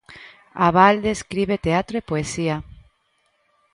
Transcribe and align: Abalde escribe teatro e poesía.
Abalde 0.65 1.09
escribe 1.17 1.55
teatro 1.65 1.95
e 1.99 2.07
poesía. 2.09 2.57